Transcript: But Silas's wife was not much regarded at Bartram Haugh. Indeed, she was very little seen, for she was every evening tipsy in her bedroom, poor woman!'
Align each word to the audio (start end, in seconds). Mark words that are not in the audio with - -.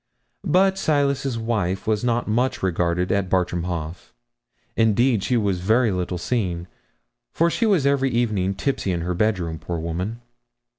But 0.47 0.79
Silas's 0.79 1.37
wife 1.37 1.85
was 1.85 2.03
not 2.03 2.27
much 2.27 2.63
regarded 2.63 3.11
at 3.11 3.29
Bartram 3.29 3.65
Haugh. 3.65 3.93
Indeed, 4.75 5.21
she 5.23 5.37
was 5.37 5.59
very 5.59 5.91
little 5.91 6.17
seen, 6.17 6.67
for 7.31 7.51
she 7.51 7.67
was 7.67 7.85
every 7.85 8.09
evening 8.09 8.55
tipsy 8.55 8.91
in 8.91 9.01
her 9.01 9.13
bedroom, 9.13 9.59
poor 9.59 9.77
woman!' 9.77 10.19